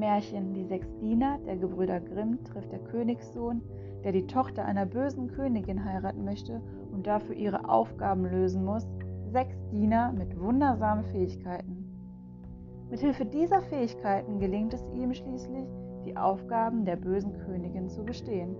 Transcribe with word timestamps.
Märchen 0.00 0.54
Die 0.54 0.64
sechs 0.64 0.88
Diener 0.98 1.38
der 1.46 1.56
Gebrüder 1.56 2.00
Grimm 2.00 2.42
trifft 2.44 2.72
der 2.72 2.80
Königssohn, 2.80 3.62
der 4.02 4.12
die 4.12 4.26
Tochter 4.26 4.64
einer 4.64 4.86
bösen 4.86 5.28
Königin 5.28 5.84
heiraten 5.84 6.24
möchte 6.24 6.60
und 6.90 7.06
dafür 7.06 7.36
ihre 7.36 7.68
Aufgaben 7.68 8.24
lösen 8.24 8.64
muss, 8.64 8.88
sechs 9.30 9.54
Diener 9.70 10.12
mit 10.12 10.40
wundersamen 10.40 11.04
Fähigkeiten. 11.04 11.86
Mithilfe 12.90 13.24
dieser 13.24 13.60
Fähigkeiten 13.60 14.40
gelingt 14.40 14.74
es 14.74 14.82
ihm 14.94 15.12
schließlich, 15.12 15.68
die 16.06 16.16
Aufgaben 16.16 16.84
der 16.84 16.96
bösen 16.96 17.32
Königin 17.44 17.88
zu 17.88 18.02
bestehen. 18.02 18.56